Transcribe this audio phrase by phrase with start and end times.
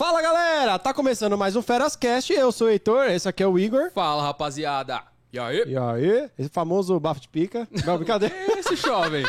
[0.00, 2.32] Fala galera, tá começando mais um Ferascast.
[2.32, 3.90] Eu sou o Heitor, esse aqui é o Igor.
[3.92, 5.02] Fala, rapaziada.
[5.30, 5.62] E aí?
[5.66, 7.68] E aí, esse famoso bafo de pica.
[7.84, 8.34] Não, brincadeira.
[8.58, 9.26] Esse jovem.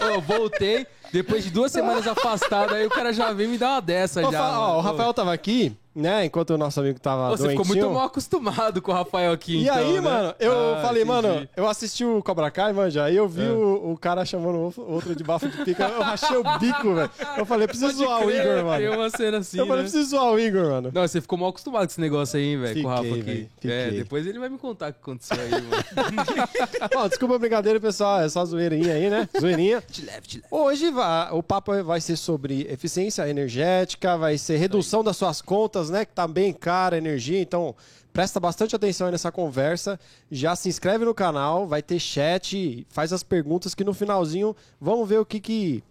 [0.00, 3.80] Eu voltei, depois de duas semanas afastado, aí o cara já veio me dar uma
[3.82, 4.38] dessa Ô, já.
[4.38, 4.78] fa- ó, mano.
[4.78, 6.24] o Rafael tava aqui, né?
[6.24, 7.84] Enquanto o nosso amigo tava Você ficou doentinho.
[7.86, 10.00] muito mal acostumado com o Rafael aqui, E então, aí, né?
[10.00, 11.22] mano, eu Ah, falei, entendi.
[11.22, 13.50] mano, eu assisti o Cobra Kai, manja, aí eu vi É.
[13.50, 17.10] o, o cara chamando o outro de bafo de pica, eu rachei o bico, velho.
[17.36, 19.00] Eu falei, preciso Pode zoar o crer, Igor, Tem mano.
[19.02, 19.88] uma cena assim, eu falei, né?
[19.90, 20.90] preciso zoar o Igor, mano.
[20.92, 23.48] Não, você ficou mal acostumado com esse negócio aí, velho, com o Rafa aqui.
[23.64, 25.68] É, depois ele vai me contar o que aconteceu aí, mano.
[26.96, 29.28] Ó, desculpa a brincadeira, pessoal, é só zoeirinha aí, né?
[29.40, 29.82] Zoeirinha.
[29.90, 30.46] te leve, te leve.
[30.50, 35.83] Hoje vai- o papo vai ser sobre eficiência energética, vai ser redução das suas contas,
[35.90, 36.04] né?
[36.04, 37.74] Que tá bem cara a energia, então
[38.12, 39.98] presta bastante atenção aí nessa conversa.
[40.30, 45.08] Já se inscreve no canal, vai ter chat, faz as perguntas que no finalzinho vamos
[45.08, 45.84] ver o que que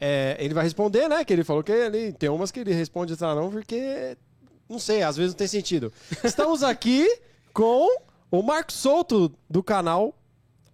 [0.00, 1.24] é, ele vai responder, né?
[1.24, 4.16] Que ele falou que ele tem umas que ele responde outra não, porque
[4.68, 5.92] não sei, às vezes não tem sentido.
[6.22, 7.08] Estamos aqui
[7.52, 7.88] com
[8.30, 10.14] o Marcos Souto do canal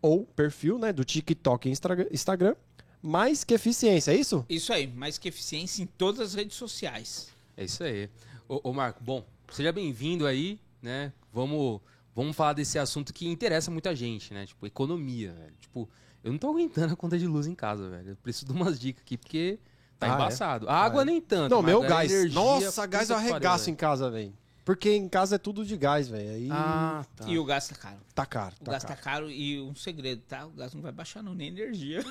[0.02, 1.72] ou perfil, né, do TikTok e
[2.12, 2.56] Instagram,
[3.02, 4.44] mais que eficiência, é isso?
[4.48, 7.28] Isso aí, mais que eficiência em todas as redes sociais.
[7.56, 8.08] É isso aí.
[8.50, 11.12] Ô, ô, Marco, bom, seja bem-vindo aí, né?
[11.32, 11.80] Vamos,
[12.12, 14.44] vamos falar desse assunto que interessa muita gente, né?
[14.44, 15.54] Tipo, economia, velho.
[15.60, 15.88] Tipo,
[16.24, 18.08] eu não tô aguentando a conta de luz em casa, velho.
[18.10, 19.60] Eu preciso de umas dicas aqui, porque
[20.00, 20.14] tá Ah, é?
[20.14, 20.68] embaçado.
[20.68, 21.04] A água Ah, é?
[21.04, 21.52] nem tanto.
[21.52, 22.10] Não, meu gás.
[22.10, 24.34] energia, Nossa, gás eu arregaço em casa, velho.
[24.70, 26.30] Porque em casa é tudo de gás, velho.
[26.30, 27.24] Aí Ah, tá.
[27.26, 27.96] E o gás tá caro.
[28.14, 28.94] tá caro, O tá gás caro.
[28.96, 30.46] tá caro e um segredo, tá?
[30.46, 32.04] O gás não vai baixar não, nem energia.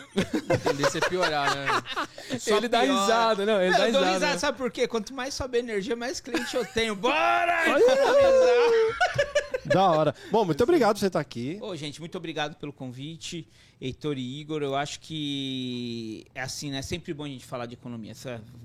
[0.49, 1.67] A tendência é piorar, né?
[2.37, 4.13] Só ele dá risada, não, ele Não, dá eu dou risada.
[4.25, 4.89] risada, sabe por quê?
[4.89, 6.95] Quanto mais sobe a energia, mais cliente eu tenho.
[6.99, 9.28] Bora economizar!
[9.69, 10.15] Da hora.
[10.31, 11.57] Bom, muito obrigado por você estar aqui.
[11.61, 13.47] Ô, gente, muito obrigado pelo convite.
[13.79, 16.79] Heitor e Igor, eu acho que é assim, né?
[16.79, 18.13] É sempre bom a gente falar de economia.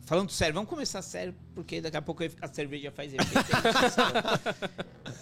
[0.02, 3.50] Falando sério, vamos começar sério, porque daqui a pouco a cerveja faz efeito.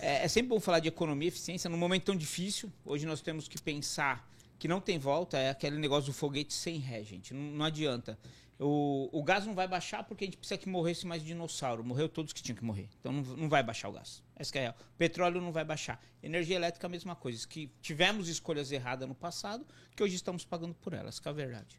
[0.01, 2.73] é, é sempre bom falar de economia e eficiência num momento tão difícil.
[2.87, 4.27] Hoje nós temos que pensar
[4.59, 7.35] que não tem volta, é aquele negócio do foguete sem ré, gente.
[7.35, 8.19] Não, não adianta.
[8.63, 11.85] O, o gás não vai baixar porque a gente precisa que morresse mais dinossauro.
[11.85, 12.89] Morreu todos que tinham que morrer.
[13.01, 14.23] Então não, não vai baixar o gás.
[14.37, 14.77] Essa que é a real.
[14.97, 16.03] Petróleo não vai baixar.
[16.23, 17.47] Energia elétrica, a mesma coisa.
[17.47, 19.67] Que tivemos escolhas erradas no passado,
[19.97, 21.79] que hoje estamos pagando por elas, que é a verdade.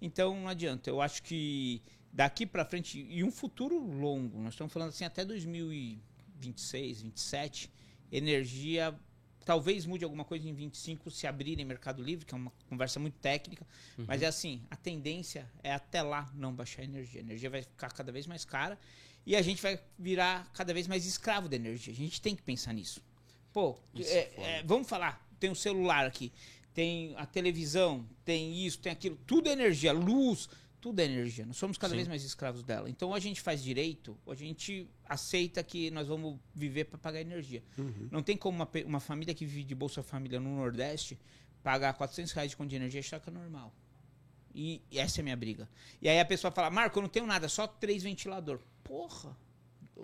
[0.00, 0.90] Então não adianta.
[0.90, 5.24] Eu acho que daqui para frente, e um futuro longo, nós estamos falando assim até
[5.24, 7.70] 2026, 27,
[8.10, 8.94] energia
[9.44, 13.14] talvez mude alguma coisa em 25 se abrirem Mercado Livre, que é uma conversa muito
[13.18, 13.66] técnica,
[14.06, 17.20] mas é assim, a tendência é até lá não baixar a energia.
[17.20, 18.78] A energia vai ficar cada vez mais cara
[19.26, 21.92] e a gente vai virar cada vez mais escravo da energia.
[21.92, 23.00] A gente tem que pensar nisso.
[23.52, 23.78] Pô,
[24.10, 26.32] é- é, vamos falar, tem o celular aqui,
[26.72, 30.48] tem a televisão, tem isso, tem aquilo, tudo é energia, luz,
[30.84, 31.46] tudo é energia.
[31.46, 31.96] Nós somos cada Sim.
[31.96, 32.90] vez mais escravos dela.
[32.90, 36.98] Então, ou a gente faz direito, ou a gente aceita que nós vamos viver para
[36.98, 37.62] pagar energia.
[38.10, 41.18] Não tem como uma, uma família que vive de Bolsa Família no Nordeste
[41.62, 43.72] pagar 400 reais de conta de energia e achar que é normal.
[44.54, 45.66] E, e essa é a minha briga.
[46.02, 48.60] E aí a pessoa fala, Marco, eu não tenho nada, só três ventilador.
[48.82, 49.34] Porra.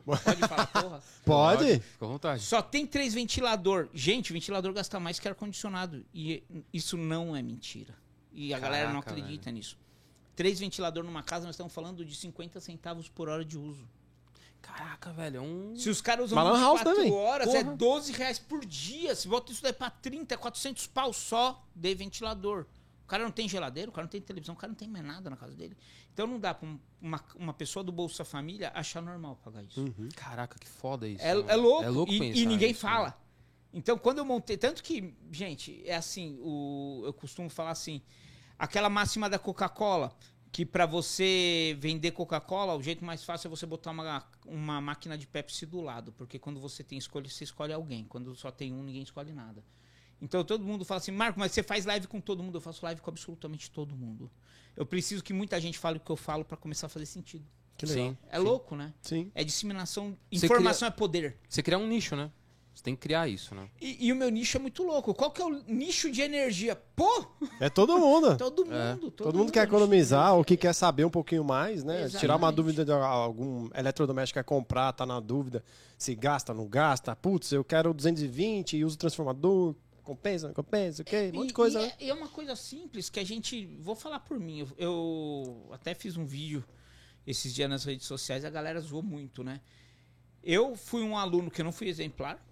[0.02, 1.02] Pode falar porra?
[1.26, 1.80] Pode?
[1.80, 2.42] Fica à vontade.
[2.42, 3.90] Só tem três ventilador.
[3.92, 6.06] Gente, ventilador gasta mais que ar-condicionado.
[6.14, 7.94] E isso não é mentira.
[8.32, 9.76] E a galera não Caraca, acredita nisso.
[10.40, 13.86] Três ventilador numa casa, nós estamos falando de 50 centavos por hora de uso.
[14.62, 15.76] Caraca, velho, é um...
[15.76, 17.12] Se os caras usam Uma lan house 24 também.
[17.12, 17.76] horas, é Porra.
[17.76, 19.14] 12 reais por dia.
[19.14, 22.64] Se bota isso daí pra 30, é 400 pau só de ventilador.
[23.04, 25.04] O cara não tem geladeira, o cara não tem televisão, o cara não tem mais
[25.04, 25.76] nada na casa dele.
[26.14, 29.94] Então não dá pra um- uma, uma pessoa do Bolsa Família achar normal pagar isso.
[30.16, 31.22] Caraca, que foda isso.
[31.22, 31.84] É, é louco.
[31.84, 32.92] É louco e, pensar e ninguém isso, né?
[32.92, 33.20] fala.
[33.74, 34.56] Então, quando eu montei.
[34.56, 38.00] Tanto que, gente, é assim, o, eu costumo falar assim:
[38.58, 40.14] aquela máxima da Coca-Cola,
[40.52, 45.16] que pra você vender Coca-Cola, o jeito mais fácil é você botar uma, uma máquina
[45.16, 46.12] de Pepsi do lado.
[46.12, 48.04] Porque quando você tem escolha, você escolhe alguém.
[48.04, 49.64] Quando só tem um, ninguém escolhe nada.
[50.20, 52.58] Então todo mundo fala assim, Marco, mas você faz live com todo mundo?
[52.58, 54.30] Eu faço live com absolutamente todo mundo.
[54.76, 57.46] Eu preciso que muita gente fale o que eu falo pra começar a fazer sentido.
[57.76, 58.10] Que legal.
[58.10, 58.18] Sim.
[58.28, 58.92] É louco, né?
[59.00, 59.30] Sim.
[59.34, 60.18] É disseminação.
[60.30, 61.38] Informação é poder.
[61.48, 62.30] Você criar um nicho, né?
[62.74, 63.68] Você tem que criar isso, né?
[63.80, 65.12] E, e o meu nicho é muito louco.
[65.12, 66.74] Qual que é o nicho de energia?
[66.96, 67.26] Pô!
[67.60, 68.36] É todo mundo.
[68.38, 68.74] Todo mundo.
[68.74, 68.94] É.
[68.96, 71.84] Todo, Todo mundo quer é nicho de economizar ou que quer saber um pouquinho mais,
[71.84, 71.96] né?
[71.96, 72.20] Exatamente.
[72.20, 75.62] Tirar uma dúvida de algum eletrodoméstico que quer comprar, tá na dúvida
[75.98, 77.14] se gasta, não gasta.
[77.14, 79.74] Putz, eu quero 220 e uso transformador.
[80.02, 81.30] Compensa, não compensa, ok?
[81.30, 81.92] Um monte de coisa, e né?
[82.00, 83.66] é, é uma coisa simples que a gente.
[83.78, 84.60] Vou falar por mim.
[84.60, 86.64] Eu, eu até fiz um vídeo
[87.26, 89.60] esses dias nas redes sociais, a galera zoou muito, né?
[90.42, 92.42] Eu fui um aluno que eu não fui exemplar.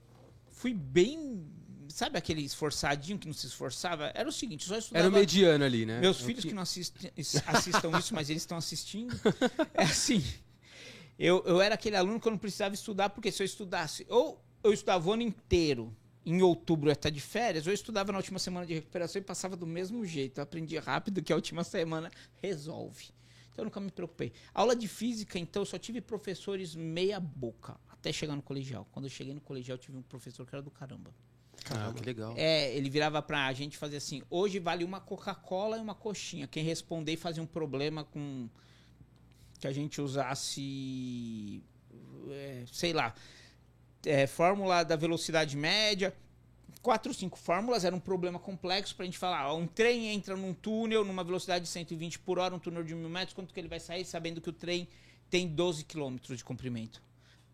[0.59, 1.47] Fui bem.
[1.89, 4.13] Sabe aquele esforçadinho que não se esforçava?
[4.15, 5.07] Era o seguinte, só estudava.
[5.07, 6.01] Era o mediano ali, né?
[6.01, 7.11] Meus o filhos que- que não assistem,
[7.47, 9.15] assistam isso, mas eles estão assistindo.
[9.75, 10.23] É assim.
[11.19, 14.45] Eu, eu era aquele aluno que eu não precisava estudar, porque se eu estudasse, ou
[14.63, 18.13] eu estudava o ano inteiro, em outubro eu ia estar de férias, ou eu estudava
[18.13, 20.39] na última semana de recuperação e passava do mesmo jeito.
[20.39, 22.11] Eu aprendi rápido que a última semana
[22.43, 23.07] resolve.
[23.53, 24.33] Então eu nunca me preocupei.
[24.55, 28.87] Aula de física, então, eu só tive professores meia boca, até chegar no colegial.
[28.93, 31.13] Quando eu cheguei no colegial, tive um professor que era do caramba.
[31.71, 32.35] Ah, que legal.
[32.37, 36.47] É, ele virava pra gente fazer assim: hoje vale uma Coca-Cola e uma coxinha.
[36.47, 38.49] Quem responder fazia um problema com.
[39.59, 41.63] que a gente usasse.
[42.31, 43.15] é, sei lá.
[44.05, 46.15] é, fórmula da velocidade média.
[46.81, 49.53] Quatro, cinco fórmulas, era um problema complexo pra gente falar.
[49.53, 52.95] ó, um trem entra num túnel numa velocidade de 120 por hora, um túnel de
[52.95, 54.89] mil metros, quanto que ele vai sair, sabendo que o trem
[55.29, 57.03] tem 12 quilômetros de comprimento.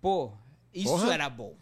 [0.05, 0.33] Pô,
[0.75, 1.14] isso Porra.
[1.14, 1.57] era bom.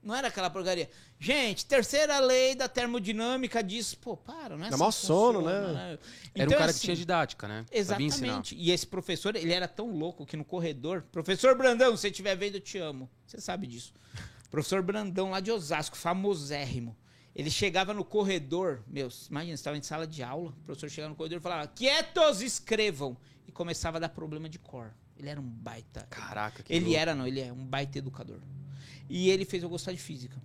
[0.00, 0.88] Não era aquela porcaria.
[1.18, 5.72] Gente, terceira lei da termodinâmica diz, pô, para, não é Dá assim mau sono, funciona,
[5.72, 5.82] né?
[5.82, 5.98] Era um
[6.44, 7.66] Então, cara assim, que tinha didática, né?
[7.68, 8.54] Exatamente.
[8.54, 12.36] E esse professor, ele era tão louco que no corredor, professor Brandão, se você estiver
[12.36, 13.10] vendo, eu te amo.
[13.26, 13.92] Você sabe disso.
[14.52, 16.96] Professor Brandão, lá de Osasco, famosérrimo.
[17.34, 21.10] Ele chegava no corredor, meus, imagina, você estava em sala de aula, o professor chegava
[21.10, 23.16] no corredor e falava, quietos, escrevam.
[23.48, 24.94] E começava a dar problema de cor.
[25.20, 26.06] Ele era um baita.
[26.08, 26.98] Caraca, que Ele louco.
[27.00, 28.40] era, não, ele é um baita educador.
[29.08, 30.40] E ele fez eu gostar de física.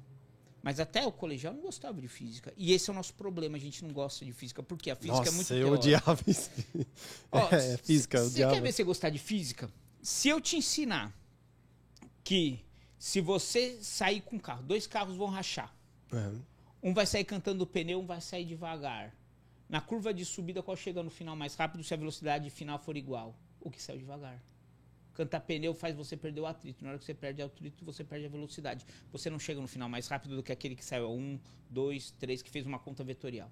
[0.61, 2.51] Mas até o colegial eu não gostava de física.
[2.57, 4.61] E esse é o nosso problema, a gente não gosta de física.
[4.63, 5.79] Porque a física Nossa, é muito eu teórica.
[5.79, 6.49] odiava isso.
[7.31, 8.53] Ó, é, física, eu Você odiava.
[8.55, 9.69] quer ver você gostar de física?
[10.01, 11.13] Se eu te ensinar
[12.23, 12.59] que
[12.97, 15.73] se você sair com um carro, dois carros vão rachar.
[16.11, 16.31] É.
[16.81, 19.15] Um vai sair cantando o pneu, um vai sair devagar.
[19.69, 22.97] Na curva de subida, qual chega no final mais rápido se a velocidade final for
[22.97, 23.35] igual?
[23.59, 24.41] O que saiu devagar.
[25.15, 26.84] Cantar pneu faz você perder o atrito.
[26.84, 28.86] Na hora que você perde o atrito, você perde a velocidade.
[29.12, 32.12] Você não chega no final mais rápido do que aquele que saiu a 1, 2,
[32.19, 33.49] 3, que fez uma conta vetorial.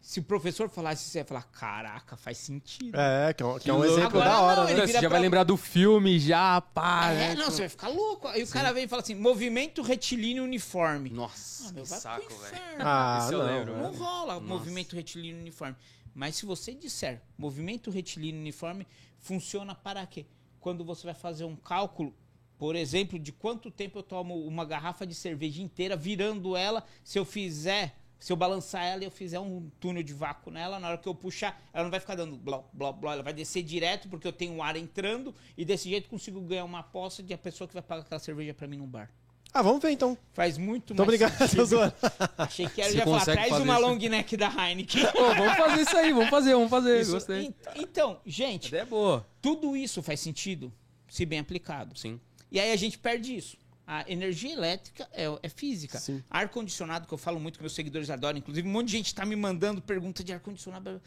[0.00, 2.94] Se o professor falasse isso, você ia falar: caraca, faz sentido.
[2.94, 4.86] É, que é um, que é um exemplo Agora da hora, não, né?
[4.86, 7.34] Você já vai pra- lembrar do filme, já, pá, É, né?
[7.36, 8.28] não, você vai ficar louco.
[8.28, 11.08] Aí o cara vem e fala assim: movimento retilíneo uniforme.
[11.08, 12.56] Nossa, Ah, meu, que vai saco, velho.
[12.80, 13.38] Ah, não.
[13.46, 13.82] lembro, velho.
[13.86, 14.46] Não rola Nossa.
[14.46, 15.74] movimento retilíneo uniforme.
[16.14, 18.86] Mas se você disser movimento retilíneo uniforme,
[19.18, 20.26] funciona para quê?
[20.64, 22.14] Quando você vai fazer um cálculo,
[22.56, 27.18] por exemplo, de quanto tempo eu tomo uma garrafa de cerveja inteira, virando ela, se
[27.18, 30.88] eu fizer, se eu balançar ela e eu fizer um túnel de vácuo nela, na
[30.88, 33.62] hora que eu puxar, ela não vai ficar dando blá, blá, blá, ela vai descer
[33.62, 37.38] direto, porque eu tenho ar entrando, e desse jeito consigo ganhar uma aposta de a
[37.38, 39.12] pessoa que vai pagar aquela cerveja para mim num bar.
[39.56, 40.18] Ah, vamos ver então.
[40.32, 41.64] Faz muito Tô mais obrigado, sentido.
[41.64, 41.94] zoando.
[42.36, 43.82] Achei que era Você já falar, traz uma isso?
[43.86, 45.06] long neck da Heineken.
[45.12, 47.00] Pô, vamos fazer isso aí, vamos fazer, vamos fazer.
[47.00, 47.44] Isso- Gostei.
[47.46, 49.24] en- Então, gente, é boa.
[49.40, 50.72] tudo isso faz sentido
[51.08, 51.96] se bem aplicado.
[51.96, 52.20] Sim.
[52.50, 53.56] E aí a gente perde isso.
[53.86, 55.98] A energia elétrica é, é física.
[56.00, 56.20] Sim.
[56.28, 59.24] Ar-condicionado, que eu falo muito que meus seguidores adoram, inclusive um monte de gente está
[59.24, 61.00] me mandando pergunta de ar-condicionado.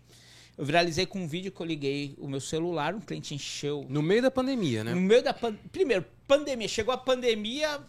[0.57, 4.01] Eu viralizei com um vídeo que eu liguei o meu celular, um cliente encheu No
[4.01, 4.93] meio da pandemia, né?
[4.93, 5.53] no meio da pan...
[5.71, 6.67] Primeiro, pandemia.
[6.67, 7.81] Chegou a pandemia,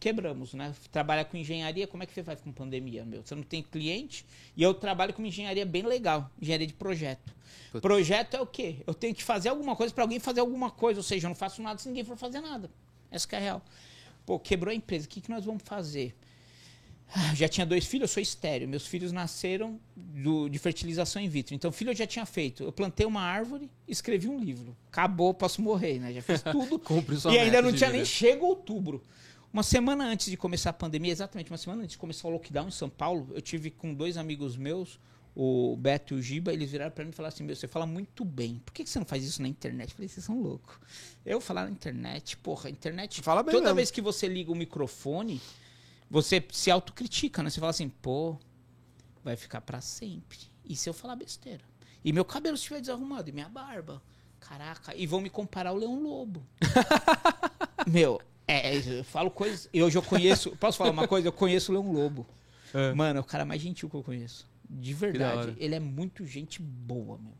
[0.00, 0.74] quebramos, né?
[0.90, 3.22] Trabalha com engenharia, como é que você faz com pandemia, meu?
[3.22, 4.24] Você não tem cliente.
[4.56, 7.32] E eu trabalho com uma engenharia bem legal, engenharia de projeto.
[7.70, 7.82] Putz.
[7.82, 8.76] Projeto é o quê?
[8.86, 11.36] Eu tenho que fazer alguma coisa para alguém fazer alguma coisa, ou seja, eu não
[11.36, 12.70] faço nada se ninguém for fazer nada.
[13.10, 13.64] Essa que é a real.
[14.26, 16.16] Pô, quebrou a empresa, o que, que nós vamos fazer?
[17.12, 18.68] Ah, Já tinha dois filhos, eu sou estéreo.
[18.68, 21.54] Meus filhos nasceram do- de fertilização in vitro.
[21.56, 22.62] Então, filho eu já tinha feito.
[22.62, 24.76] Eu plantei uma árvore, escrevi um livro.
[24.92, 26.12] Acabou, posso morrer, né?
[26.12, 26.78] Já fiz tudo.
[27.34, 27.96] E ainda não tinha vida.
[27.98, 29.02] nem chego outubro.
[29.52, 32.68] Uma semana antes de começar a pandemia, exatamente uma semana antes de começar o lockdown
[32.68, 35.00] em São Paulo, eu tive com dois amigos meus
[35.34, 37.86] o Beto e o Giba, eles viraram pra mim e falaram assim: Meu, você fala
[37.86, 38.60] muito bem.
[38.64, 39.90] Por que, você não faz isso na internet?
[39.90, 40.76] Eu falei: Vocês são loucos.
[41.24, 43.22] Eu falar na internet, porra, a internet.
[43.22, 43.76] Fala bem Toda mesmo.
[43.76, 45.40] vez que você liga o microfone,
[46.10, 47.50] você se autocritica, né?
[47.50, 48.36] Você fala assim: Pô,
[49.22, 50.38] vai ficar pra sempre.
[50.64, 51.62] E se eu falar besteira?
[52.04, 54.02] E meu cabelo estiver desarrumado, e minha barba.
[54.40, 56.42] Caraca, e vão me comparar ao Leão Lobo.
[57.86, 59.68] meu, é, eu falo coisas.
[59.72, 60.56] E hoje eu conheço.
[60.56, 61.28] Posso falar uma coisa?
[61.28, 62.26] Eu conheço o Leão Lobo.
[62.74, 62.92] É.
[62.92, 64.48] Mano, é o cara mais gentil que eu conheço.
[64.68, 65.56] De da verdade.
[65.58, 67.34] Ele é muito gente boa, meu.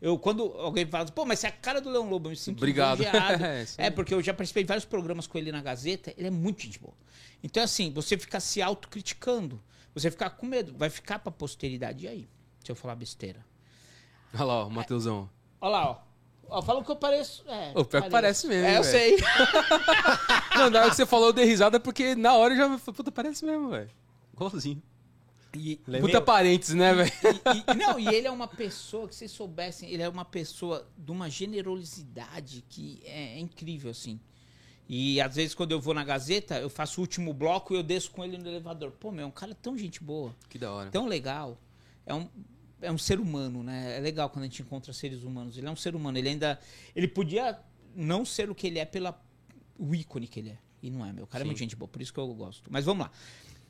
[0.00, 2.36] Eu, quando alguém fala, pô, mas você é a cara do Leão Lobo, eu me
[2.36, 3.02] sinto Obrigado.
[3.78, 6.30] É, é, porque eu já participei de vários programas com ele na Gazeta, ele é
[6.30, 6.94] muito gente boa.
[7.42, 9.60] Então, assim, você fica se autocriticando,
[9.94, 12.04] você ficar com medo, vai ficar pra posteridade.
[12.04, 12.28] E aí?
[12.62, 13.44] Se eu falar besteira?
[14.34, 15.30] Olha lá, ó, o Mateusão.
[15.60, 16.06] Olha lá, ó.
[16.48, 17.44] Ó, falam que eu pareço.
[17.48, 19.18] É, Ô, pior que parece mesmo, É, eu velho.
[19.18, 19.18] sei.
[20.58, 22.96] Não, na hora que você falou, eu dei risada porque na hora eu já falei,
[22.96, 23.90] puta, parece mesmo, velho.
[24.34, 24.82] Igualzinho.
[25.54, 27.12] E, Puta parênteses, né, velho?
[27.78, 31.30] não, e ele é uma pessoa que vocês soubessem, ele é uma pessoa de uma
[31.30, 34.20] generosidade que é, é incrível, assim.
[34.88, 37.82] E às vezes quando eu vou na Gazeta, eu faço o último bloco e eu
[37.82, 38.92] desço com ele no elevador.
[38.92, 40.90] Pô, meu, é um cara tão gente boa, Que da hora.
[40.90, 41.58] tão legal.
[42.04, 42.28] É um,
[42.80, 43.96] é um ser humano, né?
[43.96, 45.58] É legal quando a gente encontra seres humanos.
[45.58, 46.16] Ele é um ser humano.
[46.18, 46.60] Ele ainda.
[46.94, 47.58] Ele podia
[47.96, 49.12] não ser o que ele é pela
[49.78, 50.58] o ícone que ele é.
[50.82, 51.24] E não é, meu.
[51.24, 51.48] O cara é Sim.
[51.48, 52.70] muito gente boa, por isso que eu gosto.
[52.70, 53.12] Mas vamos lá.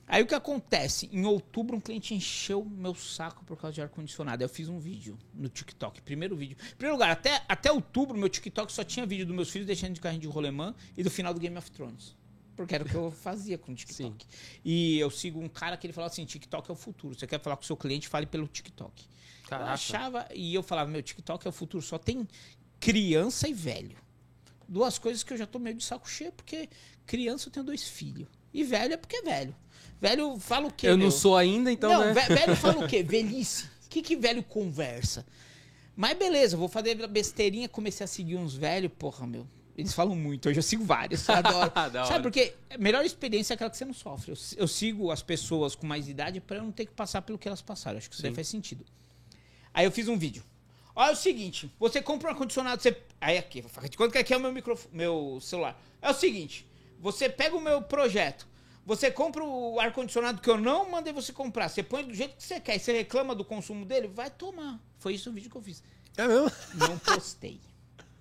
[0.08, 1.08] Aí o que acontece?
[1.12, 4.42] Em outubro, um cliente encheu meu saco por causa de ar-condicionado.
[4.42, 6.00] Eu fiz um vídeo no TikTok.
[6.02, 6.56] Primeiro vídeo.
[6.60, 9.94] Em primeiro lugar, até, até outubro, meu TikTok só tinha vídeo dos meus filhos deixando
[9.94, 12.14] de carrinho de rolemã e do final do Game of Thrones.
[12.54, 14.26] Porque era o que eu fazia com o TikTok.
[14.64, 17.18] E eu sigo um cara que ele falava assim: TikTok é o futuro.
[17.18, 19.04] Você quer falar com o seu cliente, fale pelo TikTok.
[19.04, 19.72] Eu Caraca.
[19.72, 22.26] achava, e eu falava, meu, TikTok é o futuro, só tem
[22.78, 23.96] criança e velho.
[24.68, 26.68] Duas coisas que eu já tô meio de saco cheio, porque
[27.06, 28.28] criança eu tenho dois filhos.
[28.52, 29.54] E velho é porque é velho.
[30.00, 30.88] Velho fala o quê?
[30.88, 31.06] Eu meu?
[31.06, 32.12] não sou ainda, então, não, né?
[32.12, 33.02] ve- velho fala o quê?
[33.02, 33.64] Velhice.
[33.86, 35.24] O que, que velho conversa?
[35.94, 39.46] Mas beleza, vou fazer besteirinha, comecei a seguir uns velhos, porra, meu.
[39.76, 41.72] Eles falam muito, hoje eu sigo vários, eu adoro.
[42.06, 44.32] Sabe, porque a melhor experiência é aquela que você não sofre.
[44.32, 47.38] Eu, eu sigo as pessoas com mais idade pra eu não ter que passar pelo
[47.38, 47.98] que elas passaram.
[47.98, 48.34] Acho que isso daí Sim.
[48.34, 48.84] faz sentido.
[49.72, 50.42] Aí eu fiz um vídeo.
[50.98, 52.96] Olha o seguinte, você compra um ar-condicionado, você.
[53.20, 55.78] Aí aqui, de quanto que aqui é o meu microfone, meu celular.
[56.00, 56.66] É o seguinte,
[56.98, 58.48] você pega o meu projeto,
[58.84, 62.42] você compra o ar-condicionado que eu não mandei você comprar, você põe do jeito que
[62.42, 64.80] você quer e você reclama do consumo dele, vai tomar.
[64.98, 65.82] Foi isso o vídeo que eu fiz.
[66.16, 66.50] É mesmo?
[66.74, 67.60] Não postei.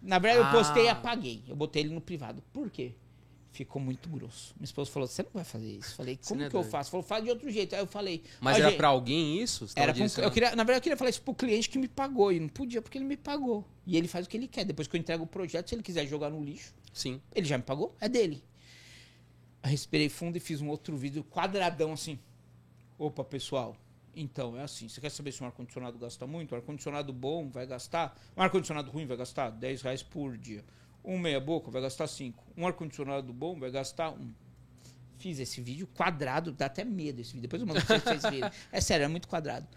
[0.01, 0.91] Na verdade, eu postei e Ah.
[0.91, 1.43] apaguei.
[1.47, 2.43] Eu botei ele no privado.
[2.51, 2.93] Por quê?
[3.55, 4.53] Ficou muito grosso.
[4.57, 5.95] Minha esposa falou: você não vai fazer isso.
[5.95, 6.71] Falei, como é que eu doido.
[6.71, 6.91] faço?
[6.91, 7.73] Falou, faz de outro jeito.
[7.73, 8.21] Aí eu falei.
[8.41, 9.65] Mas "Ó, era gente, pra alguém isso?
[9.77, 11.87] Era pra um- eu queria, na verdade, eu queria falar isso pro cliente que me
[11.87, 12.33] pagou.
[12.33, 13.65] E não podia porque ele me pagou.
[13.87, 14.65] E ele faz o que ele quer.
[14.65, 17.21] Depois que eu entrego o projeto, se ele quiser jogar no lixo, Sim.
[17.33, 18.43] ele já me pagou, é dele.
[19.63, 22.19] Eu respirei fundo e fiz um outro vídeo quadradão assim.
[22.99, 23.75] Opa, pessoal.
[24.13, 24.89] Então, é assim.
[24.89, 26.53] Você quer saber se um ar-condicionado gasta muito?
[26.53, 28.17] Um ar-condicionado bom vai gastar.
[28.35, 30.63] Um ar-condicionado ruim vai gastar 10 reais por dia.
[31.05, 32.43] Um meia-boca vai gastar 5.
[32.57, 34.33] Um ar-condicionado bom vai gastar 1.
[35.17, 37.43] Fiz esse vídeo quadrado, dá até medo esse vídeo.
[37.43, 38.49] Depois eu mando pra vocês, verem.
[38.71, 39.67] É sério, é muito quadrado.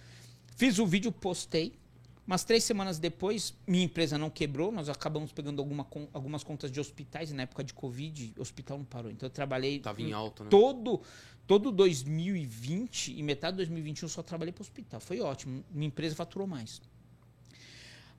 [0.56, 1.78] Fiz o vídeo, postei.
[2.26, 4.70] Umas três semanas depois, minha empresa não quebrou.
[4.70, 7.32] Nós acabamos pegando alguma algumas contas de hospitais.
[7.32, 9.10] Na época de Covid, o hospital não parou.
[9.10, 10.50] Então eu trabalhei Tava em alta, né?
[10.50, 11.00] todo,
[11.46, 15.00] todo 2020 e metade de 2021 eu só trabalhei para hospital.
[15.00, 15.64] Foi ótimo.
[15.70, 16.82] Minha empresa faturou mais.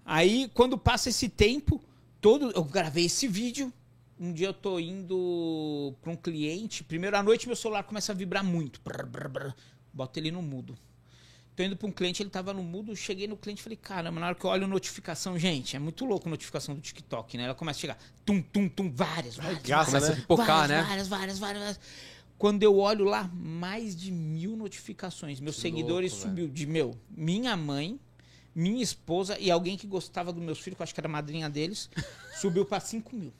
[0.03, 1.79] Aí, quando passa esse tempo,
[2.21, 3.71] todo eu gravei esse vídeo.
[4.19, 6.83] Um dia eu tô indo para um cliente.
[6.83, 8.81] Primeiro à noite meu celular começa a vibrar muito.
[8.81, 9.53] Brr, brr, brr.
[9.93, 10.77] Boto ele no mudo.
[11.55, 12.95] Tô indo para um cliente, ele tava no mudo.
[12.95, 15.79] Cheguei no cliente e falei, caramba, na hora que eu olho a notificação, gente, é
[15.79, 17.43] muito louco a notificação do TikTok, né?
[17.43, 19.61] Ela começa a chegar, tum, tum, tum, várias, várias.
[19.61, 20.13] Graça, Começa né?
[20.13, 20.83] a pipocar, várias, né?
[20.83, 21.79] Várias, várias, várias, várias.
[22.37, 25.41] Quando eu olho lá, mais de mil notificações.
[25.41, 27.99] Meus Que seguidores louco, subiu de meu, minha mãe,
[28.59, 31.11] minha esposa e alguém que gostava dos meus filhos, que eu acho que era a
[31.11, 31.89] madrinha deles,
[32.41, 33.33] subiu para 5 mil.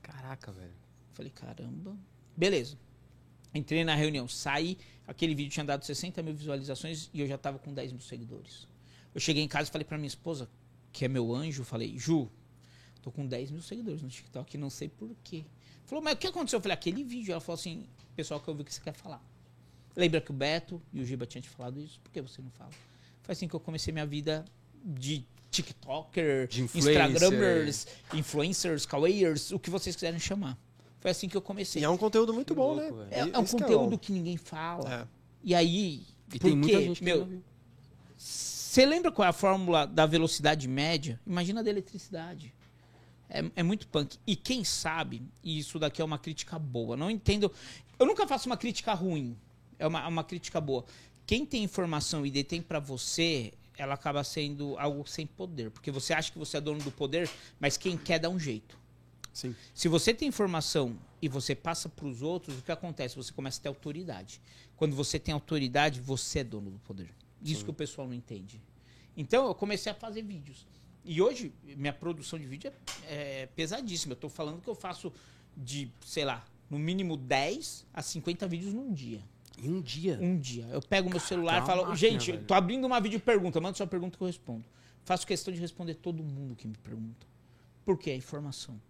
[0.00, 0.72] Caraca, velho.
[1.12, 1.94] Falei, caramba.
[2.34, 2.78] Beleza.
[3.54, 4.78] Entrei na reunião, saí.
[5.06, 8.66] Aquele vídeo tinha dado 60 mil visualizações e eu já tava com 10 mil seguidores.
[9.14, 10.48] Eu cheguei em casa e falei pra minha esposa,
[10.90, 12.30] que é meu anjo, falei, Ju,
[13.02, 15.44] tô com 10 mil seguidores no TikTok, não sei por quê.
[15.84, 16.58] Falou, mas o que aconteceu?
[16.58, 17.32] Eu falei, aquele vídeo.
[17.32, 19.22] Ela falou assim, pessoal, que eu vi o que você quer falar.
[19.94, 22.00] Lembra que o Beto e o Giba tinham te falado isso?
[22.00, 22.70] Por que você não fala?
[23.22, 24.44] Foi assim que eu comecei minha vida
[24.84, 27.06] de TikToker, De influencer.
[27.06, 30.56] Instagramers, influencers, kawaiers, o que vocês quiserem chamar.
[31.00, 31.82] Foi assim que eu comecei.
[31.82, 33.08] E é um conteúdo muito bom, louco, né?
[33.10, 33.98] É, é um isso que conteúdo bom.
[33.98, 35.02] que ninguém fala.
[35.02, 35.06] É.
[35.42, 36.02] E aí.
[36.32, 36.84] E por tem muita quê?
[36.84, 37.42] gente que Meu,
[38.16, 41.18] você lembra qual é a fórmula da velocidade média?
[41.26, 42.54] Imagina a da eletricidade.
[43.28, 44.18] É, é muito punk.
[44.26, 46.96] E quem sabe, e isso daqui é uma crítica boa.
[46.96, 47.50] Não entendo.
[47.98, 49.36] Eu nunca faço uma crítica ruim.
[49.78, 50.84] É uma, uma crítica boa.
[51.30, 55.70] Quem tem informação e detém para você, ela acaba sendo algo sem poder.
[55.70, 58.76] Porque você acha que você é dono do poder, mas quem quer dá um jeito.
[59.32, 59.54] Sim.
[59.72, 63.14] Se você tem informação e você passa para os outros, o que acontece?
[63.14, 64.40] Você começa a ter autoridade.
[64.74, 67.14] Quando você tem autoridade, você é dono do poder.
[67.40, 68.60] Isso que o pessoal não entende.
[69.16, 70.66] Então eu comecei a fazer vídeos.
[71.04, 72.72] E hoje, minha produção de vídeo
[73.04, 74.14] é, é pesadíssima.
[74.14, 75.12] Eu estou falando que eu faço
[75.56, 79.22] de, sei lá, no mínimo 10 a 50 vídeos num dia.
[79.62, 80.18] Em um dia.
[80.20, 80.66] Um dia.
[80.70, 82.44] Eu pego meu celular e falo, máquina, gente, velho.
[82.44, 84.64] tô abrindo uma vídeo pergunta, manda sua pergunta que eu respondo.
[85.04, 87.26] Faço questão de responder todo mundo que me pergunta.
[87.84, 88.10] Por quê?
[88.10, 88.80] É informação.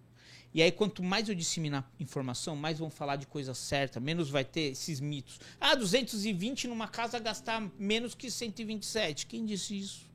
[0.52, 4.44] E aí, quanto mais eu disseminar informação, mais vão falar de coisa certa, menos vai
[4.44, 5.38] ter esses mitos.
[5.60, 9.26] Ah, 220 numa casa gastar menos que 127.
[9.26, 10.10] Quem disse isso?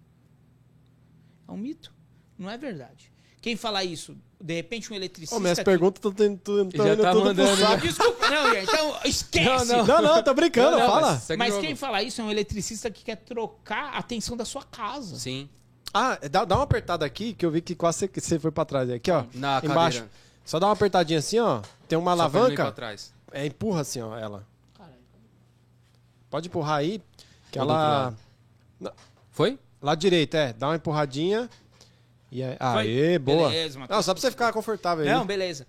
[1.48, 1.94] É um mito.
[2.38, 3.15] Não é verdade.
[3.46, 4.18] Quem fala isso?
[4.42, 5.36] De repente, um eletricista.
[5.36, 7.68] Ô, minhas que- perguntas estão indo tá tudo mandando, pro né?
[7.68, 7.82] saco.
[7.88, 8.64] Desculpa, não, gente.
[8.72, 9.66] Então, esquece.
[9.68, 11.12] Não, Não, não, tô brincando, Não, não, fala.
[11.12, 11.76] mas Mas quem jogo.
[11.76, 15.16] fala isso é um eletricista que quer trocar a tensão da sua casa.
[15.20, 15.48] Sim.
[15.94, 18.66] Ah, dá, dá uma apertada aqui, que eu vi que quase você, você foi pra
[18.66, 18.90] trás.
[18.90, 19.26] Aqui, ó.
[19.36, 20.00] Na embaixo.
[20.00, 20.10] cadeira.
[20.44, 21.62] Só dá uma apertadinha assim, ó.
[21.88, 22.72] Tem uma Só ir pra alavanca.
[22.72, 23.14] trás.
[23.32, 24.44] É, empurra assim, ó, ela.
[24.76, 24.96] Caralho.
[26.32, 27.00] Pode empurrar aí,
[27.52, 28.16] que Ou do ela...
[29.30, 29.60] Foi?
[29.80, 30.52] Lá direita, é.
[30.54, 31.48] Dá uma empurradinha.
[32.32, 32.58] E aí...
[32.60, 33.50] Aê, boa.
[33.50, 33.96] Beleza, Matheus.
[33.98, 35.12] Não, só pra você ficar confortável aí.
[35.12, 35.66] Não, beleza.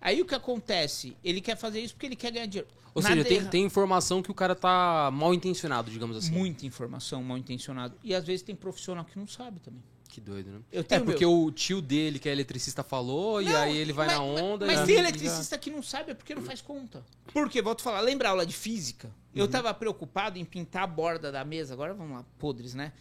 [0.00, 1.16] Aí o que acontece?
[1.22, 2.68] Ele quer fazer isso porque ele quer ganhar dinheiro.
[2.94, 6.32] Ou Nada seja, tem, tem informação que o cara tá mal intencionado, digamos assim.
[6.32, 7.94] muita informação mal intencionada.
[8.02, 9.80] E às vezes tem profissional que não sabe também.
[10.08, 10.58] Que doido, né?
[10.70, 13.74] Eu É tenho porque meu- o tio dele, que é eletricista, falou, e Não, aí
[13.78, 14.66] ele vai mas- na onda.
[14.66, 17.02] Mas e tem aí- eletricista que não sabe é porque não faz conta.
[17.32, 17.62] Por quê?
[17.62, 19.10] Volto a falar, lembra a aula de física?
[19.34, 21.72] Eu tava preocupado em pintar a borda da mesa.
[21.72, 22.92] Agora vamos lá, podres, né?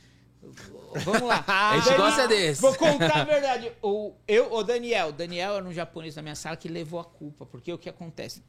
[1.06, 1.44] Vamos lá.
[1.48, 2.62] A gente Dani- gosta desse.
[2.62, 3.72] Vou contar a verdade.
[3.82, 7.46] O, eu, o Daniel, Daniel era um japonês da minha sala que levou a culpa.
[7.46, 8.44] Porque o que acontece?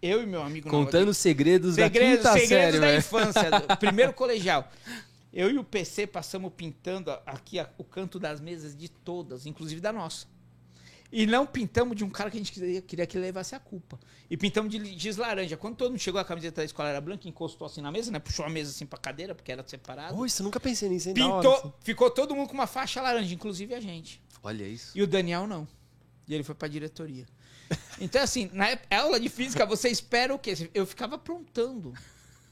[0.00, 0.66] Eu e meu amigo...
[0.66, 2.98] na Contando segredos, Segredos, da quinta segredos série, da velho.
[2.98, 4.70] infância, do primeiro colegial.
[5.32, 9.80] Eu e o PC passamos pintando aqui a- o canto das mesas de todas, inclusive
[9.80, 10.26] da nossa.
[11.10, 13.98] E não pintamos de um cara que a gente queria, queria que levasse a culpa.
[14.28, 15.56] E pintamos de giz laranja.
[15.56, 18.18] Quando todo mundo chegou, a camiseta da escola era branca, encostou assim na mesa, né?
[18.18, 20.18] Puxou a mesa assim pra cadeira, porque era separado.
[20.18, 21.14] Oi, você nunca pensei nisso, hein?
[21.14, 21.72] Da hora, Pintou, assim.
[21.80, 24.20] ficou todo mundo com uma faixa laranja, inclusive a gente.
[24.42, 24.96] Olha isso.
[24.96, 25.66] E o Daniel não.
[26.28, 27.26] E ele foi pra diretoria.
[28.00, 30.70] Então, assim, na aula de física, você espera o quê?
[30.72, 31.92] Eu ficava aprontando.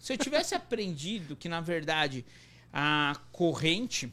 [0.01, 2.25] Se eu tivesse aprendido que, na verdade,
[2.73, 4.13] a corrente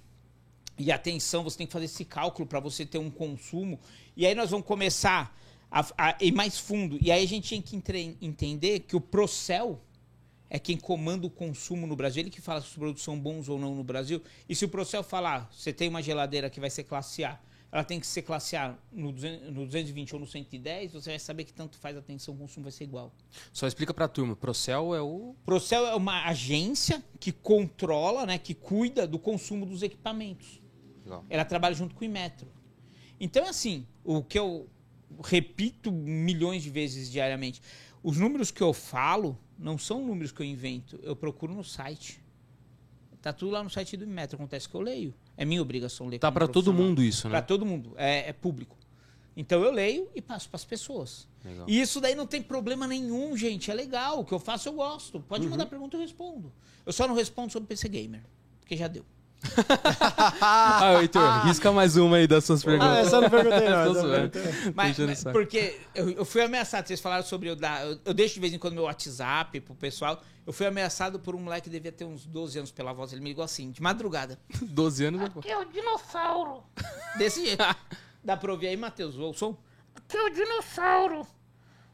[0.78, 3.80] e a tensão, você tem que fazer esse cálculo para você ter um consumo.
[4.18, 5.38] E aí nós vamos começar
[5.72, 6.98] a, a ir mais fundo.
[7.02, 9.80] E aí a gente tinha que entre- entender que o Procel
[10.50, 12.22] é quem comanda o consumo no Brasil.
[12.22, 14.22] Ele que fala se os produtos são bons ou não no Brasil.
[14.48, 17.40] E se o Procel falar, você tem uma geladeira que vai ser classe A,
[17.72, 21.18] ela tem que ser classe A no 200 no 220 ou no 110, você vai
[21.20, 23.12] saber que tanto faz a tensão, o consumo vai ser igual.
[23.52, 24.36] Só explica pra turma.
[24.36, 25.36] Procel é o.
[25.44, 30.62] Procel é uma agência que controla, né, que cuida do consumo dos equipamentos.
[31.04, 31.26] Legal.
[31.30, 32.48] Ela trabalha junto com o Inmetro.
[33.20, 34.68] Então, assim, o que eu
[35.24, 37.62] repito milhões de vezes diariamente,
[38.02, 42.22] os números que eu falo não são números que eu invento, eu procuro no site.
[43.22, 45.14] Tá tudo lá no site do Inmetro, acontece que eu leio.
[45.38, 47.42] É minha obrigação ler Tá pra todo mundo isso, né?
[47.42, 48.78] todo mundo, é, é público.
[49.36, 51.28] Então eu leio e passo para as pessoas.
[51.44, 51.66] Legal.
[51.68, 53.72] E isso daí não tem problema nenhum, gente.
[53.72, 54.20] É legal.
[54.20, 55.20] O que eu faço, eu gosto.
[55.22, 56.54] Pode mandar pergunta, eu respondo.
[56.86, 58.24] Eu só não respondo sobre PC Gamer.
[58.60, 59.06] Porque já deu.
[60.42, 62.98] Ah, Heitor, risca mais uma aí das suas perguntas.
[62.98, 63.94] Ah, essa eu não perguntei, não.
[63.94, 64.74] Não perguntei.
[64.76, 66.88] Mas, mas porque eu, eu fui ameaçado.
[66.88, 67.86] Vocês falaram sobre eu dar.
[67.86, 70.22] Eu, eu deixo de vez em quando meu WhatsApp pro pessoal.
[70.46, 73.14] Eu fui ameaçado por um moleque que devia ter uns 12 anos pela voz.
[73.14, 74.40] Ele me ligou assim, de madrugada.
[74.62, 75.22] 12 anos.
[75.24, 76.64] Aqui é o dinossauro.
[77.18, 77.64] Desse jeito.
[78.24, 79.18] Dá pra ouvir aí, Matheus?
[79.18, 79.58] O som?
[79.96, 81.28] Aqui é o dinossauro.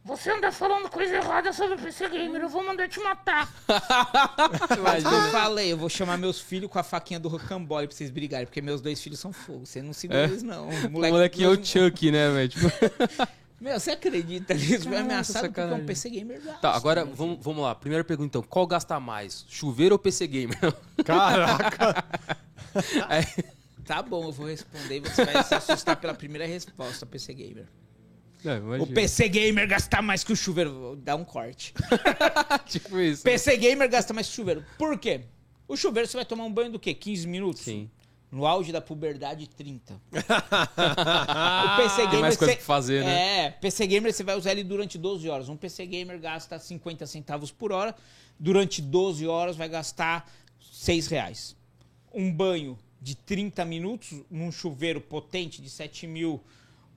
[0.05, 3.51] Você anda falando coisa errada sobre o PC Gamer, eu vou mandar te matar.
[4.81, 8.09] Mas eu falei, eu vou chamar meus filhos com a faquinha do rocambole pra vocês
[8.09, 9.65] brigarem, porque meus dois filhos são fogo.
[9.65, 10.23] Você não segura É?
[10.23, 10.69] eles, não.
[10.69, 12.49] O moleque é o Chuck, né, velho?
[12.49, 12.67] Tipo...
[13.59, 14.87] Meu, você acredita nisso?
[14.87, 16.61] Foi ameaçado porque é um PC Gamer gasta.
[16.61, 17.75] Tá, agora vamos, vamos lá.
[17.75, 18.41] Primeira pergunta então.
[18.41, 19.45] Qual gasta mais?
[19.49, 20.57] Chuveiro ou PC Gamer?
[21.03, 22.05] Caraca.
[23.85, 27.65] Tá bom, eu vou responder e você vai se assustar pela primeira resposta, PC Gamer.
[28.81, 30.95] O PC Gamer gasta mais que o chuveiro.
[31.03, 31.73] Dá um corte.
[32.67, 33.23] Tipo isso.
[33.23, 34.65] PC Gamer gasta mais que o chuveiro.
[34.77, 35.21] Por quê?
[35.67, 36.93] O chuveiro você vai tomar um banho do quê?
[36.93, 37.61] 15 minutos?
[37.63, 37.89] Sim.
[38.31, 39.95] No auge da puberdade, 30.
[40.13, 42.09] o PC Gamer.
[42.11, 43.45] Tem mais coisa você- pra fazer, né?
[43.45, 45.49] É, PC Gamer você vai usar ele durante 12 horas.
[45.49, 47.95] Um PC Gamer gasta 50 centavos por hora.
[48.39, 50.31] Durante 12 horas vai gastar
[50.71, 51.55] 6 reais.
[52.13, 56.41] Um banho de 30 minutos num chuveiro potente de 7 mil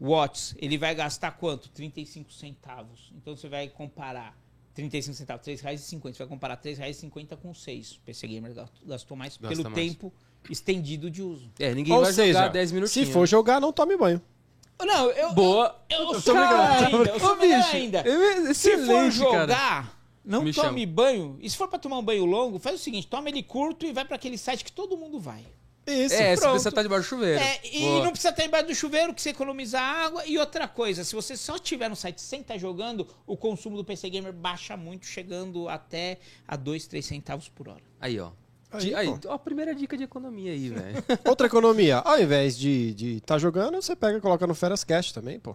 [0.02, 1.68] watts, ele vai gastar quanto?
[1.70, 3.12] 35 centavos.
[3.16, 4.36] Então você vai comparar
[4.74, 6.12] 35 centavos, R$ 3,50.
[6.12, 7.92] Você vai comparar R$ 3,50 com 6.
[7.92, 8.52] O PC Gamer
[8.86, 9.74] gastou- mais Gasta pelo mais.
[9.74, 10.12] tempo
[10.50, 11.50] estendido de uso.
[11.58, 13.08] É, ninguém Ou vai seja, jogar 10 minutinhos.
[13.08, 14.20] se for jogar, não tome banho.
[14.84, 15.32] Não, eu.
[15.32, 15.80] Boa.
[15.88, 17.10] Eu, eu tô sou melhor ainda.
[17.12, 18.54] Eu sou Ô, melhor bicho, ainda.
[18.54, 19.92] Se for jogar, cara.
[20.24, 21.38] não Me tome banho.
[21.40, 23.92] E se for pra tomar um banho longo, faz o seguinte: toma ele curto e
[23.92, 25.44] vai pra aquele site que todo mundo vai.
[25.86, 26.14] Isso.
[26.14, 26.60] É, se pronto.
[26.60, 27.40] você tá debaixo do chuveiro.
[27.40, 28.04] É, e Boa.
[28.04, 30.24] não precisa estar embaixo do chuveiro, que você economiza água.
[30.26, 33.84] E outra coisa, se você só tiver no site sem estar jogando, o consumo do
[33.84, 37.82] PC Gamer baixa muito, chegando até a 2, 3 centavos por hora.
[38.00, 38.30] Aí, ó.
[38.70, 41.04] Aí, Aí, ó, a primeira dica de economia aí, velho.
[41.26, 41.98] Outra economia.
[41.98, 45.38] Ao invés de estar de tá jogando, você pega e coloca no Feras Cash também,
[45.38, 45.54] pô.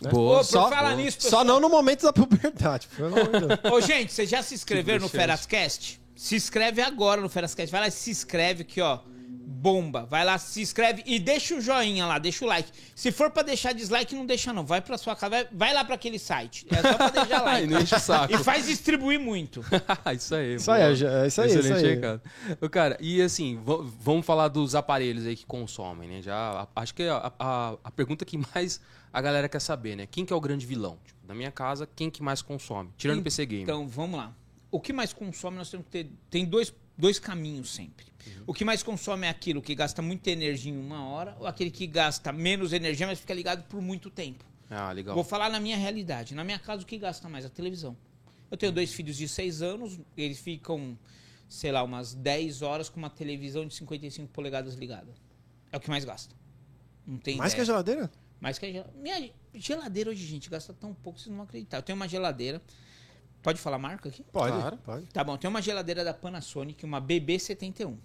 [0.00, 0.10] Né?
[0.10, 0.44] Boa.
[0.44, 1.02] Só- falar boa.
[1.02, 2.88] nisso, Só não no momento da puberdade.
[2.88, 3.60] Pelo amor de Deus.
[3.72, 5.08] Ô, gente, vocês já se inscreveram no.
[5.08, 6.00] Ferascast?
[6.14, 7.70] Se inscreve agora no Ferascast.
[7.70, 9.00] Vai lá e se inscreve aqui, ó.
[9.48, 10.04] Bomba.
[10.06, 12.68] Vai lá, se inscreve e deixa o joinha lá, deixa o like.
[12.96, 14.66] Se for pra deixar dislike, não deixa não.
[14.66, 16.66] Vai pra sua casa, vai, vai lá pra aquele site.
[16.68, 17.72] É só pra deixar like.
[17.72, 18.34] enche o saco.
[18.34, 19.64] E faz distribuir muito.
[20.16, 20.56] isso aí.
[20.56, 21.94] Isso aí, é isso aí, isso Excelente aí.
[21.94, 22.22] recado.
[22.60, 23.56] Ô, Cara, e assim,
[24.00, 26.22] vamos falar dos aparelhos aí que consomem, né?
[26.22, 28.80] Já, acho que a, a, a pergunta que mais
[29.12, 30.06] a galera quer saber, né?
[30.10, 30.98] Quem que é o grande vilão?
[31.04, 32.90] Tipo, na minha casa, quem que mais consome?
[32.98, 33.62] Tirando o PC Gamer.
[33.62, 34.34] Então, vamos lá.
[34.72, 36.10] O que mais consome, nós temos que ter.
[36.28, 38.06] Tem dois, dois caminhos sempre.
[38.46, 41.70] O que mais consome é aquilo que gasta muita energia em uma hora, ou aquele
[41.70, 44.44] que gasta menos energia, mas fica ligado por muito tempo.
[44.68, 45.14] Ah, legal.
[45.14, 46.34] Vou falar na minha realidade.
[46.34, 47.44] Na minha casa, o que gasta mais?
[47.44, 47.96] A televisão.
[48.50, 50.98] Eu tenho dois filhos de 6 anos, eles ficam,
[51.48, 55.12] sei lá, umas 10 horas com uma televisão de 55 polegadas ligada.
[55.70, 56.34] É o que mais gasta.
[57.06, 57.66] Não tem Mais que a ideia.
[57.74, 58.10] geladeira?
[58.40, 59.00] Mais que a geladeira.
[59.00, 61.78] Minha geladeira hoje, gente, gasta tão pouco, vocês não vão acreditar.
[61.78, 62.60] Eu tenho uma geladeira.
[63.46, 64.24] Pode falar marca aqui?
[64.32, 64.76] Pode, Claro.
[64.78, 65.06] pode.
[65.06, 67.96] Tá bom, tenho uma geladeira da Panasonic, uma BB71.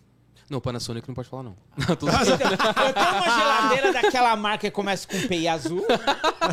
[0.48, 1.56] Não, Panasonic não pode falar, não.
[1.98, 5.84] Tô- Então, eu tenho uma geladeira daquela marca que começa com PI azul.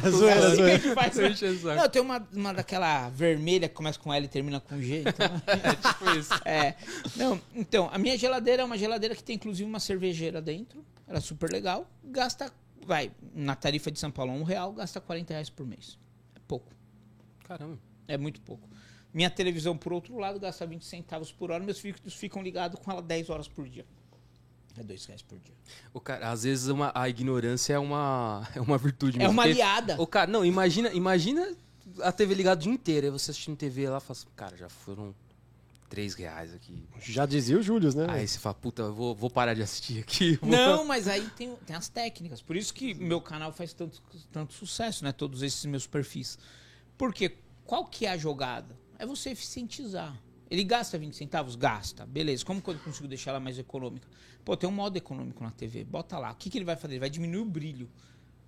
[0.08, 0.78] Zoeira, Assim que a zoeira.
[0.78, 1.16] gente faz.
[1.76, 5.00] Não, eu tenho uma, uma daquela vermelha que começa com L e termina com G.
[5.06, 5.28] Então,
[5.92, 6.32] Tipo isso.
[6.46, 6.74] é.
[7.16, 10.82] Não, então, a minha geladeira é uma geladeira que tem inclusive uma cervejeira dentro.
[11.06, 11.86] Ela é super legal.
[12.04, 12.50] Gasta,
[12.86, 15.98] vai, na tarifa de São Paulo, um real, gasta 40 reais por mês.
[16.36, 16.72] É pouco.
[17.44, 17.78] Caramba.
[18.06, 18.66] É muito pouco.
[19.12, 21.62] Minha televisão, por outro lado, gasta 20 centavos por hora.
[21.64, 23.84] Meus filhos ficam ligados com ela 10 horas por dia.
[24.76, 25.54] É 2 reais por dia.
[25.92, 29.50] O cara, às vezes uma- a ignorância é uma, é uma virtude É uma porque-
[29.62, 30.00] aliada.
[30.00, 31.56] O cara, não, imagina, imagina
[32.02, 33.06] a TV ligada o dia inteiro.
[33.06, 35.14] Aí você assistindo TV lá e fala assim, cara, já foram
[35.88, 36.84] 3 reais aqui.
[37.00, 38.06] Já dizia o Júlio, né?
[38.10, 40.36] Aí você fala, puta, eu vou, vou parar de assistir aqui.
[40.42, 42.40] vou- Não, mas aí tem, tem as técnicas.
[42.42, 44.00] Por isso que meu canal faz tanto,
[44.30, 45.10] tanto sucesso, né?
[45.12, 46.38] Todos esses meus perfis.
[46.96, 47.34] Porque
[47.64, 48.76] qual que é a jogada?
[48.98, 50.14] É você eficientizar.
[50.50, 51.54] Ele gasta 20 centavos?
[51.56, 52.06] Gasta.
[52.06, 52.44] Beleza.
[52.44, 54.08] Como que eu consigo deixar ela mais econômica?
[54.44, 55.84] Pô, tem um modo econômico na TV.
[55.84, 56.32] Bota lá.
[56.32, 56.94] O que, que ele vai fazer?
[56.94, 57.88] Ele vai diminuir o brilho.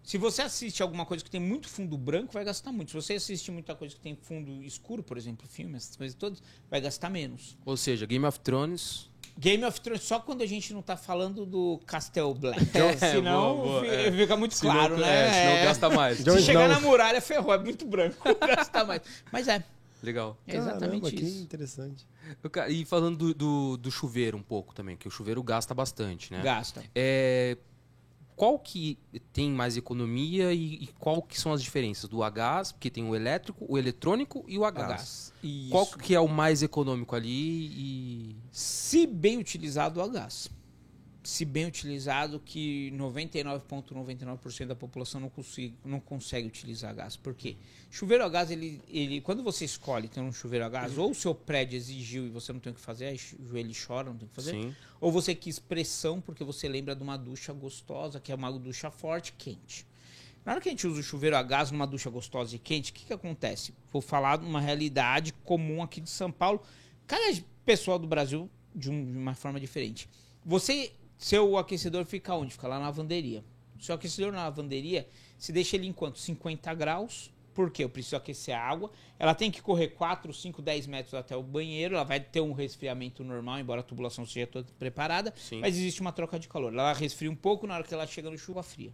[0.03, 2.88] Se você assiste alguma coisa que tem muito fundo branco, vai gastar muito.
[2.90, 6.42] Se você assiste muita coisa que tem fundo escuro, por exemplo, filme, essas coisas todas,
[6.70, 7.59] vai gastar menos.
[7.66, 9.11] Ou seja, Game of Thrones.
[9.38, 12.59] Game of Thrones só quando a gente não tá falando do Castle Black.
[12.76, 14.11] É, senão boa, boa, é.
[14.11, 15.26] fica muito senão- claro, né?
[15.26, 15.64] É, senão É.
[15.64, 16.18] gasta mais.
[16.18, 17.53] Se chegar na muralha, ferrou.
[17.53, 18.16] É muito branco.
[18.40, 19.03] Gasta mais.
[19.30, 19.62] Mas é,
[20.03, 20.36] Legal.
[20.46, 21.42] é exatamente Caramba, que isso.
[21.42, 22.07] interessante.
[22.42, 25.74] Eu ca- E falando do, do, do chuveiro um pouco também, que o chuveiro gasta
[25.74, 26.40] bastante, né?
[26.42, 26.82] Gasta.
[26.94, 27.57] É,
[28.36, 28.98] qual que
[29.34, 33.05] tem mais economia e, e qual que são as diferenças do a gás, porque tem
[33.05, 34.88] o elétrico, o eletrônico e o a O gás.
[34.88, 35.32] gás.
[35.42, 35.68] Isso.
[35.70, 40.48] Qual que é o mais econômico ali e Se bem utilizado, a gás.
[41.22, 45.30] Se bem utilizado, que 99,99% da população não,
[45.84, 47.16] não consegue utilizar gás.
[47.16, 47.56] Por quê?
[47.90, 51.14] Chuveiro a gás, ele, ele, quando você escolhe ter um chuveiro a gás, ou o
[51.14, 54.16] seu prédio exigiu e você não tem o que fazer, aí o joelho chora, não
[54.16, 54.52] tem o que fazer.
[54.52, 54.74] Sim.
[55.00, 58.90] Ou você quis pressão porque você lembra de uma ducha gostosa, que é uma ducha
[58.90, 59.86] forte, quente.
[60.44, 62.92] Na hora que a gente usa o chuveiro a gás numa ducha gostosa e quente,
[62.92, 63.74] o que, que acontece?
[63.92, 66.62] Vou falar de uma realidade comum aqui de São Paulo.
[67.06, 70.08] Cada pessoal do Brasil de, um- de uma forma diferente.
[70.44, 72.52] Você, seu aquecedor fica onde?
[72.52, 73.44] Fica lá na lavanderia.
[73.78, 75.06] Seu aquecedor na lavanderia,
[75.36, 76.18] se deixa ele em quanto?
[76.18, 77.30] 50 graus.
[77.52, 77.84] Por quê?
[77.84, 78.90] Eu preciso aquecer a água.
[79.18, 81.96] Ela tem que correr 4, 5, 10 metros até o banheiro.
[81.96, 85.34] Ela vai ter um resfriamento normal, embora a tubulação seja toda preparada.
[85.36, 85.60] Sim.
[85.60, 86.72] Mas existe uma troca de calor.
[86.72, 88.90] Ela resfria um pouco na hora que ela chega no chuva fria.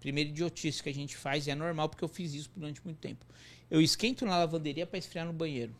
[0.00, 2.98] Primeira idiotice que a gente faz e é normal porque eu fiz isso durante muito
[2.98, 3.24] tempo.
[3.70, 5.74] Eu esquento na lavanderia para esfriar no banheiro.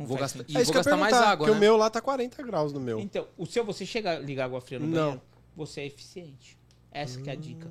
[0.00, 0.46] Não Vou gastar-.
[0.48, 1.56] E vou gastar mais água, porque né?
[1.58, 2.98] o meu lá tá 40 graus no meu.
[2.98, 4.94] Então, o seu você chega a ligar água fria no Não.
[4.94, 5.22] banheiro,
[5.54, 6.58] você é eficiente.
[6.90, 7.70] Essa que é a dica.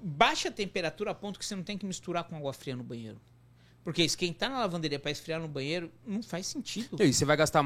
[0.00, 2.84] Baixa a temperatura a ponto que você não tem que misturar com água fria no
[2.84, 3.20] banheiro.
[3.82, 6.96] Porque esquentar na lavanderia para esfriar no banheiro não faz sentido.
[7.00, 7.54] E aí, você vai gastar